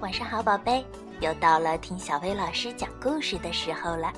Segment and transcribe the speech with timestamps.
[0.00, 0.82] 晚上好，宝贝，
[1.20, 4.10] 又到了听小薇老师讲故事的时候了。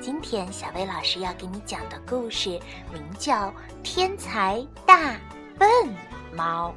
[0.00, 2.60] 今天小薇老师要给你讲的故事
[2.92, 3.48] 名叫
[3.82, 5.16] 《天才大
[5.58, 5.68] 笨
[6.32, 6.72] 猫》。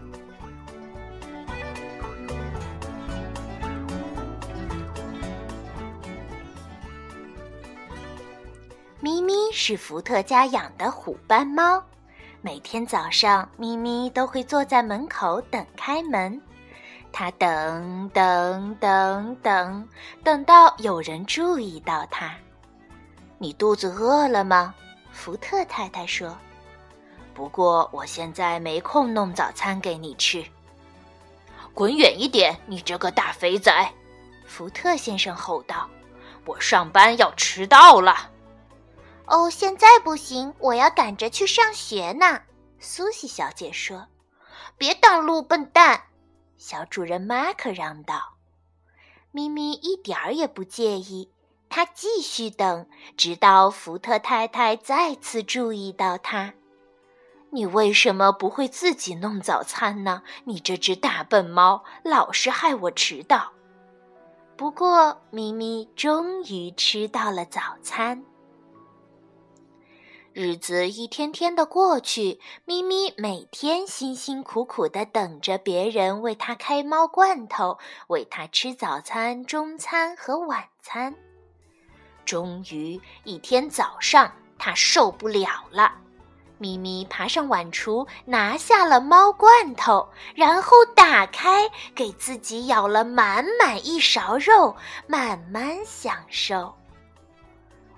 [9.00, 11.84] 咪咪是福特家养的虎斑猫，
[12.42, 16.42] 每天早上咪咪都会坐在门口等开门。
[17.12, 19.88] 他等等等等，
[20.24, 22.34] 等到有人注意到他。
[23.38, 24.74] 你肚子饿了吗？
[25.12, 26.38] 福特太太说。
[27.34, 30.46] 不过我现在没空弄早餐给你吃。
[31.74, 33.92] 滚远一点，你这个大肥仔！
[34.46, 35.90] 福特先生吼道。
[36.46, 38.30] 我上班要迟到了。
[39.26, 42.42] 哦，现在不行，我要赶着去上学呢。
[42.80, 44.08] 苏西小姐说
[44.78, 46.02] ：“别挡路，笨蛋！”
[46.60, 48.36] 小主人马克嚷道。
[49.32, 51.32] 咪咪一点儿也不介意，
[51.70, 52.86] 他继续等，
[53.16, 56.54] 直到福特太太再次注意到他。
[57.52, 60.22] 你为什么不会自己弄早餐呢？
[60.44, 63.54] 你这只大笨猫，老是害我迟到。
[64.58, 68.26] 不过，咪咪终于吃到了早餐。
[70.42, 81.14] 日子一天天的过去，咪咪每天辛辛苦苦的等着别人为它开猫罐头，喂它吃早餐、中餐和晚餐。
[82.24, 85.92] 终于一天早上，它受不了了，
[86.58, 94.74] 咪咪爬上碗橱，拿下了猫罐头，然后打开，给自己舀了满满一勺肉，
[95.06, 96.74] 慢慢享受。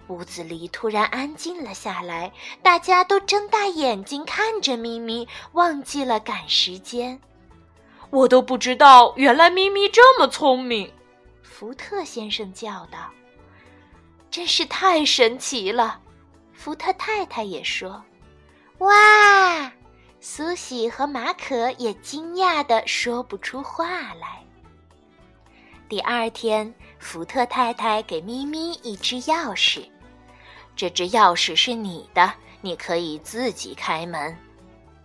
[0.07, 7.19] 屋子里突然安静了下来，大家都睁大眼睛看着咪咪，忘记了赶时间。
[8.09, 10.91] 我都不知道，原来咪咪这么聪明。
[11.41, 13.09] 福特先生叫道
[14.29, 16.01] ：“真是太神奇了！”
[16.53, 18.03] 福特太太也说
[18.79, 19.72] ：“哇！”
[20.19, 24.44] 苏西和马可也惊讶的说不出话来。
[25.90, 29.89] 第二天，福特太太给咪咪一只钥匙。
[30.75, 32.31] 这只钥匙是你的，
[32.62, 34.38] 你可以自己开门。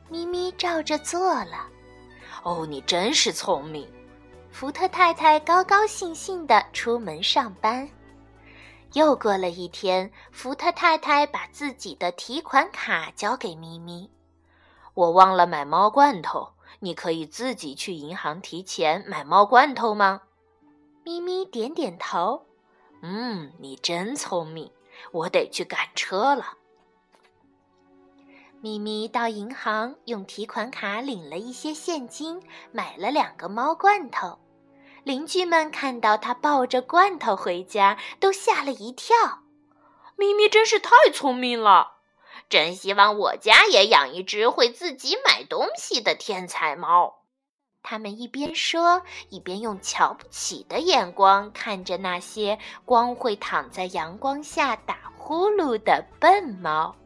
[0.09, 1.67] 咪咪照着做了。
[2.45, 3.89] 哦，你真是聪明！
[4.53, 7.89] 福特太太高高兴兴地出门上班。
[8.93, 14.09] 又过了一天，福特太太把自己的提款卡交给咪咪。
[14.93, 20.21] 我忘了买猫罐头，你可以自己去银行提钱买猫罐头吗？
[21.07, 22.47] 咪咪点点头。
[23.01, 24.73] 嗯，你真聪明。
[25.13, 26.55] 我得去赶车了。
[28.61, 34.41] 咪咪到银行用提款卡领了一些现金，买了两个猫罐头。
[35.05, 39.17] 邻居们看到他抱着罐头回家，都吓了一跳。
[40.17, 41.99] 咪咪真是太聪明了，
[42.49, 47.21] 真希望我家也养一只会自己买东西的天才猫。
[47.89, 56.97] 他们一边说，一边用瞧不起的眼光看着那些光会躺在阳光下打呼噜的笨猫。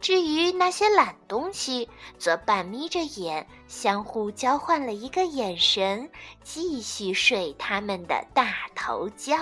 [0.00, 1.88] 至于那些懒东西，
[2.18, 6.10] 则半眯着眼，相互交换了一个眼神，
[6.42, 9.36] 继续睡他们的大头觉。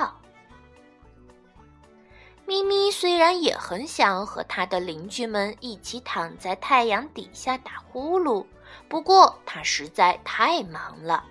[2.45, 8.45] 咪咪虽然也很想和他的邻居们一起躺在太阳底下打呼噜。
[8.89, 11.25] 不过他实在太忙了。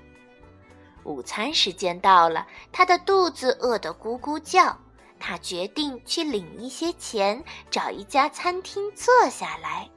[1.03, 4.77] 午餐时间到了，他的肚子饿得咕咕叫。
[5.19, 9.89] 他决定去领一些钱，找一家餐厅坐下来。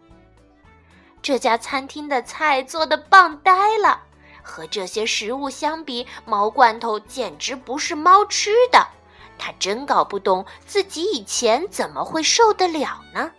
[1.20, 4.02] 这家餐厅的菜做的棒呆了，
[4.42, 8.86] 和这些食物相比，猫罐头简直不是猫吃的。
[9.36, 13.32] 他真搞不懂自己以前怎么会受得了呢？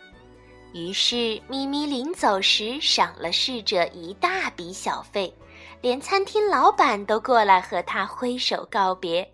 [0.73, 5.33] 于是，咪咪临走时赏了侍者一大笔小费，
[5.81, 9.31] 连餐厅老板都过来和他挥手告别，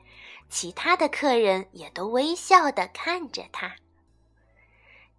[0.50, 3.76] 其他的客人也都微笑地看着他。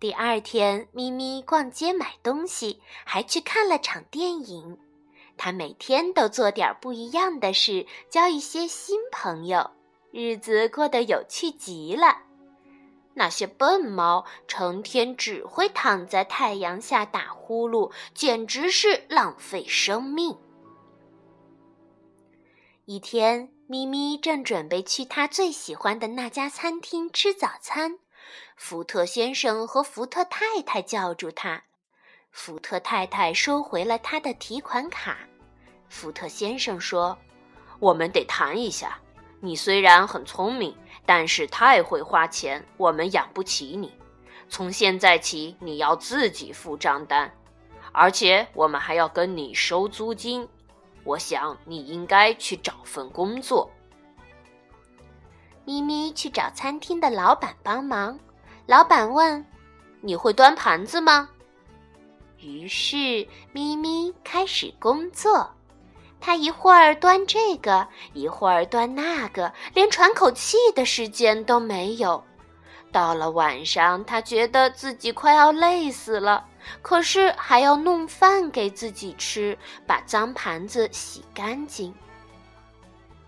[0.00, 4.79] 第二天，咪咪逛街买东西，还去看了场电影。
[5.37, 9.71] 他每天都做点不一样的事，交一些新朋友，
[10.12, 12.24] 日子过得有趣极了。
[13.14, 20.37] 那些笨猫成天只会躺在太阳下打呼噜，简直是浪费生命。
[22.84, 27.99] 一天，咪咪正准备去他最喜欢的那家餐厅吃早餐，
[28.56, 31.62] 福特先生和福特太太叫住他。
[32.31, 35.19] 福特太太收回了他的提款卡。
[35.88, 37.16] 福特先生说
[37.78, 38.99] ：“我们得谈一下。
[39.40, 40.76] 你虽然很聪明，
[41.06, 43.93] 但是太会花钱，我们养不起你。
[44.49, 47.33] 从现在起，你要自己付账单，
[47.93, 50.49] 而且我们还要跟你收租金。
[51.03, 53.71] 我想你应该去找份工作。
[55.65, 58.19] 咪咪去找餐厅的老板帮忙。
[58.67, 59.45] 老板问
[60.00, 61.29] ：“你会端盘子吗？”
[62.39, 65.50] 于是咪咪开始工作。
[66.25, 72.25] 他一会儿端这个，一会儿端那个，连喘口气的时间都没有。
[72.91, 76.47] 到了晚上，他觉得自己快要累死了，
[76.81, 81.94] 可是还要弄饭给自己吃，把脏盘子洗干净。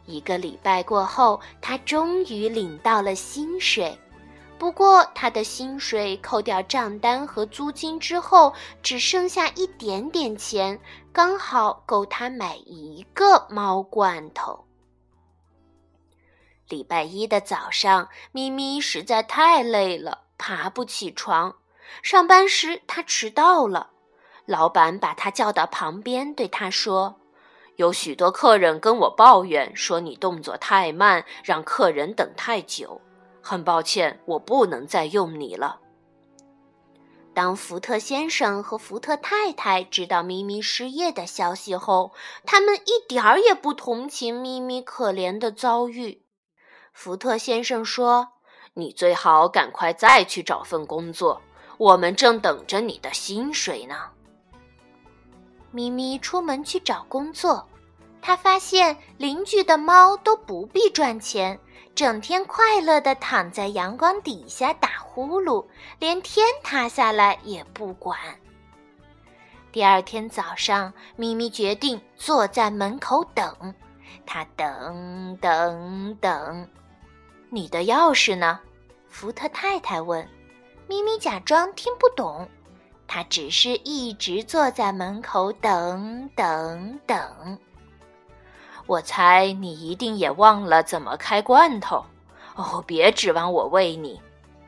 [0.07, 3.95] 一个礼拜过后，他终于领到了薪水。
[4.59, 10.81] 不过，他的薪水扣掉账单和租金之后，只剩下一点点钱，
[11.13, 14.65] 刚好够他买一个猫罐头。
[16.69, 21.55] 礼拜一的早上，咪咪实在太累了，爬不起床。
[22.03, 23.91] 上班时，他迟到了。
[24.47, 27.21] 老板把他叫到旁边，对他说
[27.77, 33.01] ：“有许多客人跟我抱怨，说你动作太慢，让客人等太久。”
[33.49, 35.79] 很抱歉，我不能再用你了。
[37.33, 42.11] 当福特先生和福特太太知道咪咪失业的消息后，
[42.45, 46.23] 他们一点儿也不同情咪咪可怜的遭遇。
[46.93, 48.31] 福特先生说
[48.75, 51.41] ：“你最好赶快再去找份工作，
[51.79, 53.95] 我们正等着你的薪水呢。”
[55.71, 57.69] 咪咪出门去找工作，
[58.21, 61.61] 他发现邻居的猫都不必赚钱。
[61.97, 65.65] 整天快乐地躺在阳光底下打呼噜，
[65.99, 68.19] 连天塌下来也不管。
[69.73, 73.75] 第二天早上，咪咪决定坐在门口等。
[74.27, 76.69] 他等等等，
[77.49, 78.61] 你的钥匙呢？
[79.09, 80.29] 福特太太问。
[80.87, 82.47] 咪咪假装听不懂，
[83.09, 87.59] 他只是一直坐在门口等等等。
[88.87, 92.05] 我猜你一定也忘了怎么开罐头，
[92.55, 94.21] 哦，别指望我喂你。”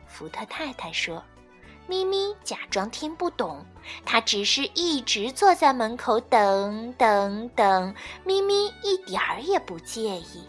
[0.06, 1.22] 福特太太说。
[1.86, 3.64] 咪咪假装听不懂，
[4.04, 7.94] 他只是一直坐在门口等等等。
[8.24, 10.46] 咪咪一点儿也不介意。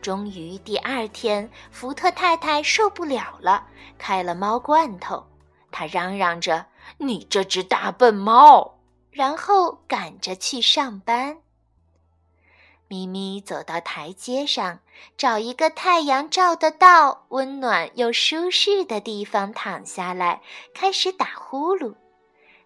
[0.00, 3.66] 终于第二天，福特太太受不了了，
[3.98, 5.22] 开了猫罐头。
[5.70, 6.64] 他嚷嚷着
[6.96, 8.78] ：“你这只大笨猫！”
[9.12, 11.36] 然后赶着去上班。
[12.88, 14.80] 咪咪走到台阶上，
[15.16, 20.42] 找一个太阳照得到、温暖又舒适的地方躺下来，
[20.74, 21.94] 开始打呼噜。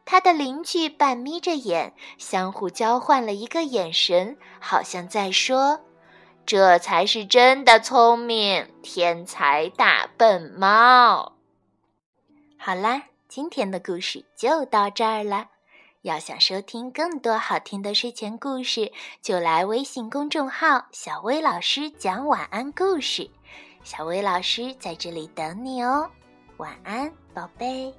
[0.05, 5.81] 他的邻居半眯着眼，相互交换了一个眼神，好像在说
[6.47, 11.35] ：“这才是真的聪明，天才大笨猫。”
[12.59, 15.49] 好啦，今天的故事就到这儿了。
[16.03, 23.29] 要想收听更多好听的睡前故事，就来微信公众号“小薇老师讲晚安故事”。
[23.83, 26.09] 小薇老师在这里等你哦，
[26.59, 27.93] 晚安，宝贝。